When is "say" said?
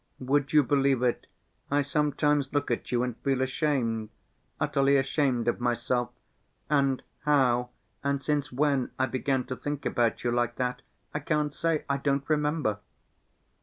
11.53-11.85